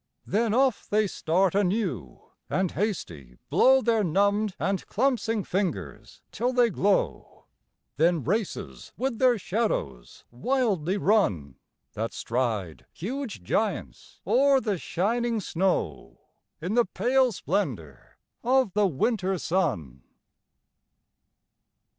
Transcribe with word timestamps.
Then 0.25 0.51
off 0.55 0.89
they 0.89 1.05
start 1.05 1.53
anew 1.53 2.19
and 2.49 2.71
hasty 2.71 3.37
blow 3.51 3.81
Their 3.83 4.03
numbed 4.03 4.55
and 4.57 4.83
clumpsing 4.87 5.45
fingers 5.45 6.23
till 6.31 6.53
they 6.53 6.71
glow; 6.71 7.45
Then 7.97 8.23
races 8.23 8.93
with 8.97 9.19
their 9.19 9.37
shadows 9.37 10.25
wildly 10.31 10.97
run 10.97 11.53
That 11.93 12.13
stride 12.13 12.87
huge 12.91 13.43
giants 13.43 14.21
o'er 14.25 14.59
the 14.59 14.79
shining 14.79 15.39
snow 15.39 16.17
In 16.59 16.73
the 16.73 16.85
pale 16.85 17.31
splendour 17.31 18.17
of 18.43 18.73
the 18.73 18.87
winter 18.87 19.37
sun. 19.37 20.01